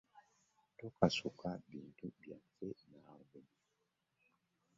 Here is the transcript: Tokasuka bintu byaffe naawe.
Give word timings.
Tokasuka 0.77 1.47
bintu 1.69 2.05
byaffe 2.19 2.67
naawe. 2.89 3.39